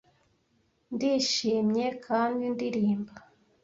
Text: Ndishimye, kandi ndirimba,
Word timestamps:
Ndishimye, 0.93 1.85
kandi 2.05 2.43
ndirimba, 2.53 3.13